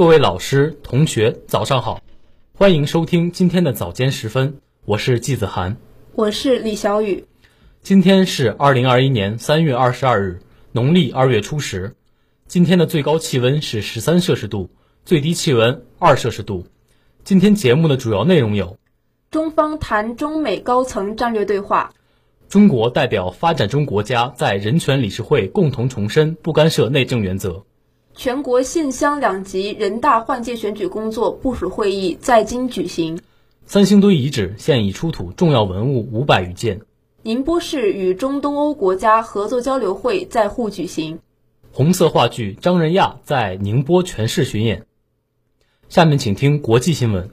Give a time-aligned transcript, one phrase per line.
[0.00, 2.00] 各位老师、同学，早上好，
[2.54, 4.56] 欢迎收听今天的早间时分，
[4.86, 5.76] 我是季子涵，
[6.14, 7.26] 我是李小雨。
[7.82, 10.40] 今天是二零二一年三月二十二日，
[10.72, 11.94] 农历二月初十。
[12.48, 14.70] 今天的最高气温是十三摄氏度，
[15.04, 16.64] 最低气温二摄氏度。
[17.22, 18.78] 今天节目的主要内容有：
[19.30, 21.90] 中方谈中美高层战略对话；
[22.48, 27.66] 中国代表发展中国家在人权理事会共同重申不干涉内政原则。
[28.22, 33.18] 全国县乡两级人大换届选举工作部署会议在京举行。
[33.64, 36.82] 三星堆遗址现已出土重要文物五百余件。
[37.22, 41.18] 宁波市与中东欧国家合作交流会在沪举行。
[41.72, 44.84] 红色话剧《张仁亚》在宁波全市巡演。
[45.88, 47.30] 下面请听国际新闻。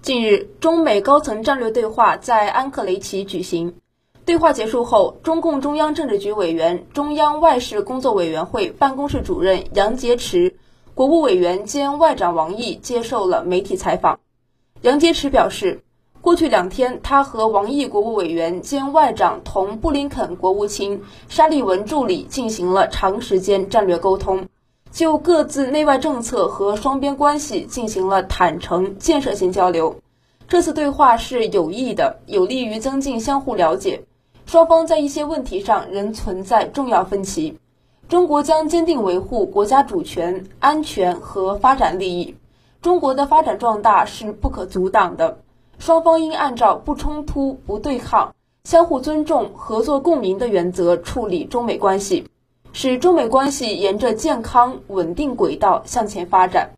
[0.00, 3.74] 近日，中美高层战略对话在安克雷奇举行。
[4.24, 10.54] 对话结束后，中共中央政治局委员、中央外事工作委员会办公室主任杨洁篪、
[10.94, 14.20] 国务委员兼外长王毅接受了媒体采访。
[14.82, 15.82] 杨洁篪表示，
[16.20, 24.46] 过去两天，他和王毅国务委员兼外长同布林肯国务卿、沙利文助理进行了长时间战略沟通，
[24.92, 29.96] 就各自内外政策和双边关系进行了坦诚建设性交流。
[30.46, 34.04] 这次对话是有益的，有利于增进相互了解。
[34.52, 37.58] 双方在一些问题上仍存在重要分歧，
[38.06, 42.36] 中国将坚定维护国家主权、安全和发展利益。
[42.82, 45.38] 中国的发展壮大是不可阻挡的，
[45.78, 52.28] 双方应按照不冲突、不对抗、相互尊重、合作共赢的原则处理中美关系，
[52.74, 56.72] 使中美关系沿着健康稳定轨道向前发展。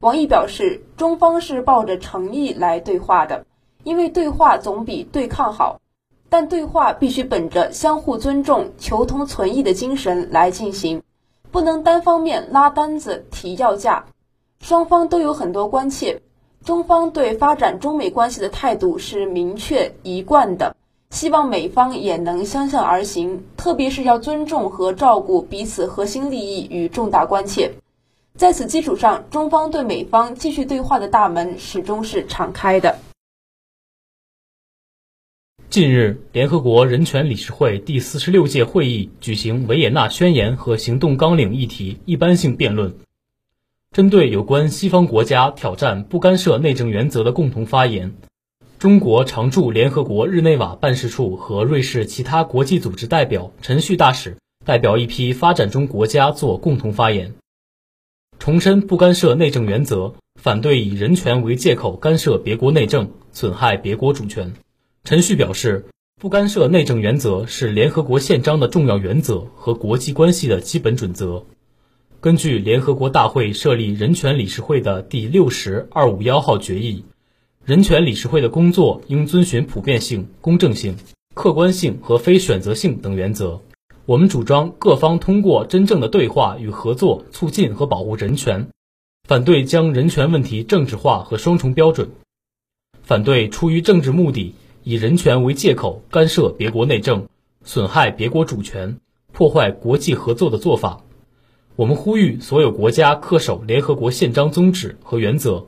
[0.00, 3.46] 王毅表示，中方是抱着诚意来对话的，
[3.84, 5.78] 因为对话总比对抗好。
[6.30, 11.02] 但对话必须本着相互尊重、求同存异的精神来进行，
[11.50, 14.04] 不能单方面拉单子、提要价。
[14.60, 16.20] 双方都有很多关切，
[16.64, 20.76] 中方对发展中美关系的态度是明确一贯的，
[21.10, 27.72] 希望美方也能相向而行，特别是要尊重和照顾彼此核心利益与重大关切。
[28.36, 32.98] 在此基础上，中方对美方继续对话的大门始终是敞开的。
[35.78, 42.92] 近日，联合国人权理事会第四十六届会议举行维也纳宣言和行动纲领议题一般性辩论。
[43.92, 48.12] 针对有关西方国家挑战不干涉内政原则的共同发言，
[48.80, 57.34] 中国常驻联合国日内瓦办事处和瑞士其他国际组织代表陈旭大使代表一批发展中国家做共同发言，
[58.40, 60.12] 重申不干涉内政原则，
[60.42, 64.52] 反对以人权为借口干涉别国内政，损害别国主权。
[65.08, 65.86] 陈旭表示，
[66.20, 71.46] 不干涉内政原则是联合国宪章的重要原则和国际关系的基本准则。
[72.20, 77.06] 根据联合国大会设立人权理事会的第六十二五幺号决议，
[77.64, 80.94] 人权理事会的工作应遵循普遍性、公正性、
[81.32, 83.62] 客观性和非选择性等原则。
[84.04, 88.68] 我们主张各方通过真正的对话与合作，促进和保护人权，
[89.26, 92.10] 反对将人权问题政治化和双重标准，
[93.02, 94.54] 反对出于政治目的。
[94.88, 97.28] 以人权为借口干涉别国内政、
[97.62, 98.98] 损害别国主权、
[99.34, 101.04] 破坏国际合作的做法，
[101.76, 105.66] 我们呼吁所有国家恪守联合国宪章宗旨和原则，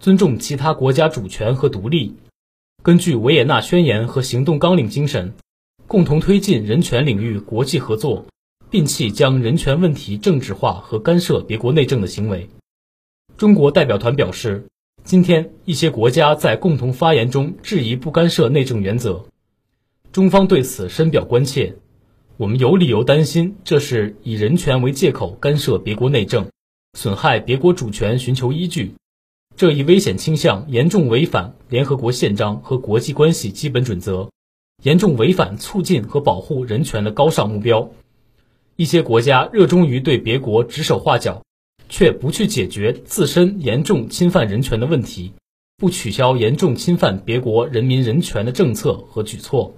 [0.00, 2.14] 尊重其他国家主权和独立，
[2.82, 5.34] 根据维也纳宣言和行动纲领精神，
[5.86, 8.24] 共同推进人权领域国际合作，
[8.70, 12.48] 摒弃将人权问题政治化和干涉别国内政的行为。
[13.36, 14.64] 中国代表团表示。
[15.06, 19.26] 今天，一些国家在共同发言中质疑不干涉内政原则，
[20.10, 21.76] 中方对此深表关切。
[22.36, 26.50] 我们有理由担心，这是以人权为借口干涉别国内政，
[26.98, 28.94] 损害别国主权寻求依据。
[29.56, 34.30] 这一危险倾向严重违反联合国宪章和国际关系基本准则，
[34.82, 37.90] 严重违反促进和保护人权的高尚目标。
[38.74, 41.45] 一些国家热衷于对别国指手画脚。
[41.88, 45.32] 却不去解决自身严重侵犯人权的问题，
[45.76, 49.76] 不取消严重侵犯别国人民人权的政策和举措。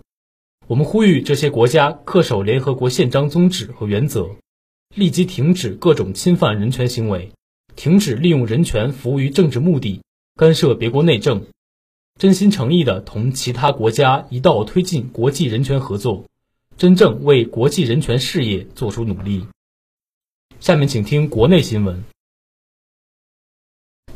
[0.66, 4.37] 我们呼吁这些国家恪守联合国宪章宗旨和原则，
[4.94, 7.32] 立即停止各种侵犯人权行为，
[7.75, 10.02] 停止利用人权服务于政治目的，
[10.37, 11.46] 干涉别国内政，
[12.19, 16.25] 真心诚意地同其他国家一道推进国际人权合作，
[16.76, 19.46] 真正为国际人权事业做出努力。
[20.60, 22.02] 下面请听国内新闻。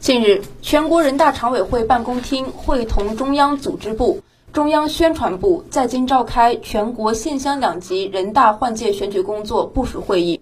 [0.00, 4.20] 近日，全国人大常委会办公厅会同中央组织部、
[4.52, 10.40] 中央宣传部在京召开全国县乡两级人大换届选举工作部署会议。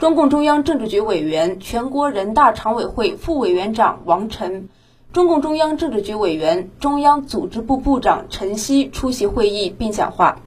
[0.00, 4.68] 中共中央政治局委员、全国人大常委会副委员长王晨，
[5.12, 10.40] 中共中央政治局委员、中央组织部部长陈希出席会议并讲话。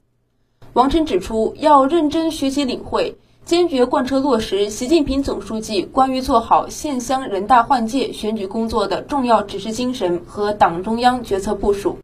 [0.74, 11.98] 王晨指出，要认真学习领会，坚决贯彻落实习近平总书记关于做好县乡人大换届选举工作的重要指示精神和党中央决策部署，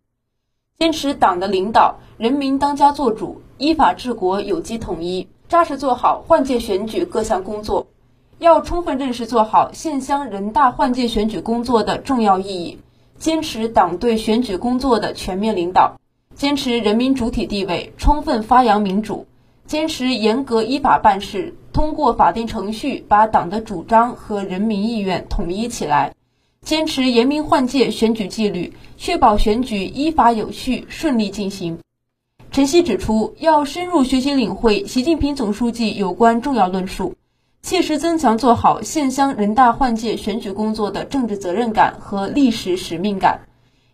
[0.80, 5.28] 坚持党的领导，人民当家作主，依法治国，有机统一。
[5.48, 7.86] 扎实做好换届选举各项工作，
[8.38, 12.80] 要充分认识做好县乡人大换届选举工作的重要意义，
[13.16, 16.00] 坚持党对选举工作的全面领导，
[16.34, 19.26] 坚持人民主体地位，充分发扬民主，
[19.68, 26.14] 坚持严格依法办事，通过法定程序把党的主张和人民意愿统一起来，
[26.62, 31.78] 坚持严明换届选举纪律，确保选举依法有序、顺利进行。
[32.50, 37.12] 陈希指出，要深入学习领会习近平总书记有关重要论述，
[37.60, 43.40] 切实增强做好县乡人大换届选举工作的政治责任感和历史使命感。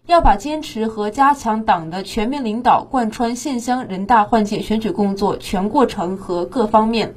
[0.06, 7.14] 要把坚持和加强党的全面领导贯穿县乡人大换届选举工作全过程和各方面，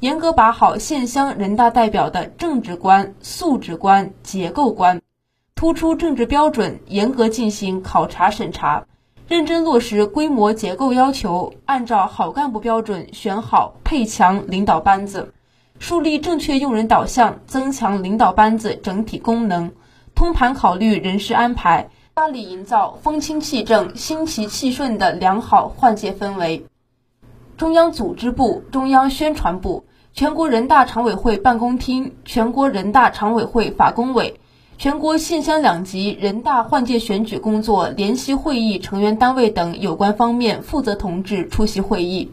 [0.00, 5.00] 严格把好县乡人大代表的政治观、素质观、结构观，
[5.54, 8.84] 突出政治标准，严格进行考察审查。
[9.28, 15.32] 认真落实规模结构要求，按照好干部标准选好配强领导班子，
[15.78, 19.70] 树立正确用人导向，增强领导班子整体功能，
[20.16, 26.64] 通盘考虑人事安排，大力营造风清气正、心齐气顺的良好换届氛围。
[27.56, 34.38] 中央组织部、中央宣传部、全国人大常委会办公厅、全国人大常委会法工委。
[34.78, 42.30] 全国县乡两级人大换届选举工作联席会议成员单位等有关方面负责同志出席会议，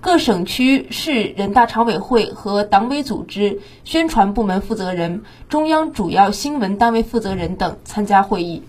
[0.00, 8.64] 各省区市人大常委会和党委组织宣传部门负责人、中央主要新闻单位负责人等参加会议。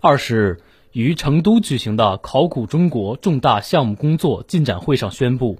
[0.00, 0.62] 二十日，
[0.92, 5.58] 于成都举行的考古中国重大项目工作进展会上宣布。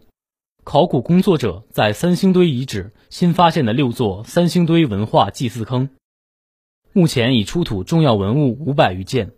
[0.63, 5.89] 考古工作者在三星堆遗址新发现的六座三星堆文化祭祀坑，
[6.93, 9.33] 目前已出土重要文物五百余件。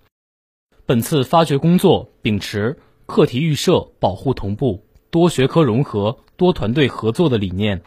[0.84, 7.82] 本次发掘工作秉持课题预设、保护同步、多学科融合、多团队合作的理念，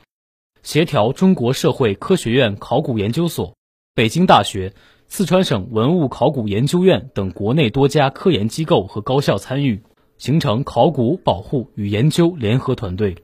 [0.63, 3.55] 协调中国社会科学院考古研究所、
[3.95, 4.73] 北京大学、
[5.13, 9.83] 四川省文物考古研究院等国内多家科研机构和高校参与，
[10.17, 13.17] 形成考古保护与研究联合团队。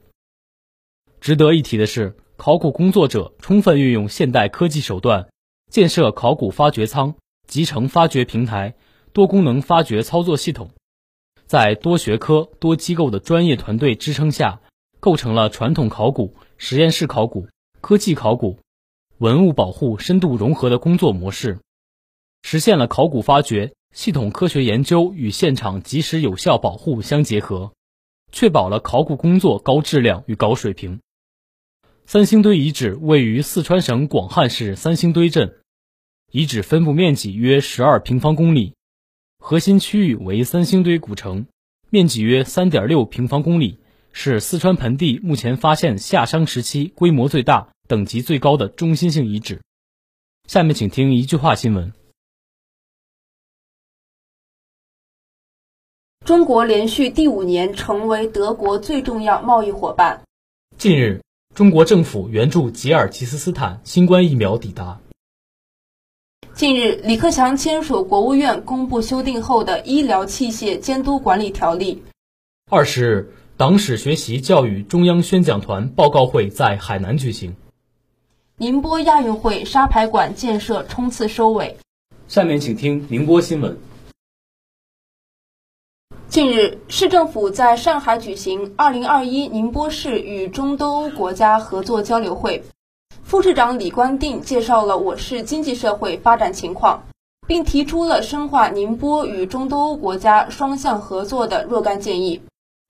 [1.18, 5.30] 值得一提的是，考古工作者充分运用现代科技手段，
[5.70, 7.14] 建设考古发掘舱、
[7.46, 8.74] 集成发掘平台、
[9.14, 10.68] 多功能发掘操作系统，
[11.46, 14.60] 在多学科、多机构的专业团队支撑下，
[15.00, 17.48] 构成了传统考古、实验室考古、
[17.80, 18.58] 科技考古、
[19.16, 21.60] 文物保护深度融合的工作模式，
[22.42, 27.72] 实现了考古发掘、系统科学研究与现场及时有效保护相结合，
[28.32, 31.00] 确保了考古工作高质量与高水平。
[32.06, 35.56] 三星堆遗址位于四川省广汉市三星堆镇，
[36.32, 38.74] 遗址分布面积约十二平方公里，
[39.38, 41.46] 核心区域为三星堆古城，
[41.90, 43.78] 面积约三点六平方公里，
[44.12, 49.60] 是四川盆地目前发现夏商时期规模最大、等级最高的中心性遗址。
[50.46, 51.92] 下面请听一句话新闻：
[56.28, 60.20] 中国连续第五年成为德国最重要贸易伙伴。
[60.76, 61.22] 近日。
[61.54, 65.00] 中国政府援助吉尔吉斯斯坦新冠疫苗抵达。
[66.52, 71.94] 近日，李克强签署国务院公布修订后的《医疗器械监督管理条例》。
[72.70, 77.56] 二十日，党史学习教育中央宣讲团报告会在海南举行。
[78.58, 81.78] 宁波亚运会沙排馆建设冲刺收尾。
[82.28, 83.78] 下面请听宁波新闻。
[86.28, 92.62] 近日，市政府在上海举行2021宁波市与中东欧国家合作交流会。
[93.22, 97.04] 副市长李光定介绍了我市经济社会发展情况，
[97.46, 102.42] 并提出了深化宁波与中东欧国家双向合作的若干建议。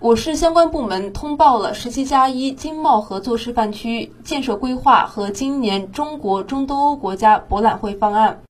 [0.03, 8.43] 我市相关部门通报了“十七加一”经贸合作示范区建设规划和今年中国中东欧国家博览会方案。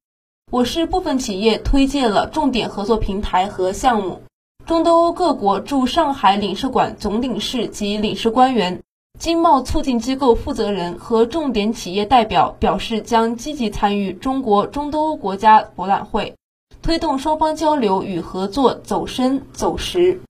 [0.50, 4.22] 我市部分企业推荐了重点合作平台和项目。
[4.68, 8.82] 中东欧各国驻上海领事馆总领事及领事官员、
[9.18, 16.34] 经贸促进机构负责人和重点企业代表表示，将积极参与中国中东欧国家博览会，
[16.82, 20.20] 推动双方交流与合作走深走实。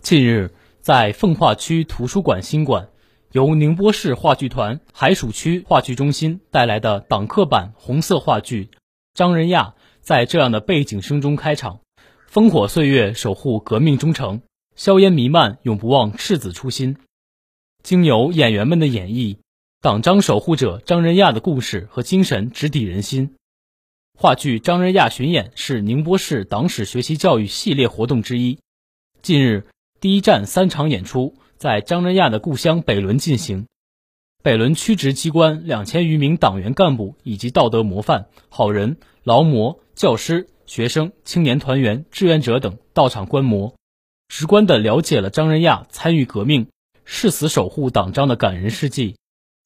[0.00, 0.50] 近日，
[0.80, 2.88] 在奉化区图书馆新馆，
[3.32, 8.70] 由宁波市话剧团海曙区话剧中心带来的党课版红色话剧
[9.12, 11.80] 《张仁亚》，在这样的背景声中开场：
[12.32, 14.40] 烽火岁月，守护革命忠诚；
[14.74, 16.96] 硝烟弥漫，永不忘赤子初心。
[17.82, 19.36] 经由演员们的演绎，
[19.82, 23.34] 党章守护者张仁亚的故事和精神直抵人心。
[24.18, 28.58] 话剧《张仁亚》巡演是宁波市党史学习教育系列活动之一。
[29.20, 29.66] 近日。
[30.00, 33.66] 第一站三场演出在张仁亚的故乡北仑进行，
[34.42, 43.74] 北仑区直机关两千余名党员干部以及道德模范、好人、劳模、教师、学生、青年团员、志愿者等到场观摩，
[44.28, 46.68] 直观地了解了张仁亚参与革命、
[47.04, 49.16] 誓死守护党章的感人事迹，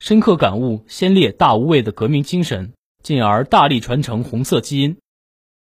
[0.00, 2.72] 深刻感悟先烈大无畏的革命精神，
[3.02, 4.96] 进而大力传承红色基因。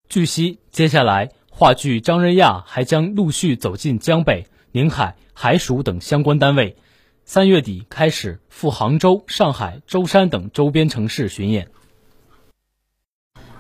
[0.09, 1.31] 据悉，接下来。
[1.59, 6.77] 话剧《张仁亚》还将陆续走进江北、宁海、海曙等相关单位，
[7.25, 11.71] 三月底开始赴杭州、上海、舟山等周边城市巡演。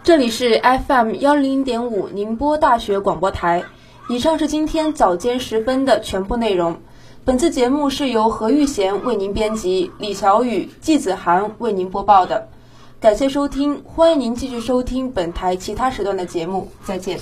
[0.07, 3.65] 这里是 FM 幺零点五宁波大学广播台。
[4.09, 6.77] 以上是今天早间时分的全部内容。
[7.25, 12.49] 本次节目是由何玉贤为您编辑，李小雨、季子涵为您播报的。
[13.01, 16.69] 感谢收听，欢迎您继续收听本台其他时段的节目。
[16.85, 17.19] 再见。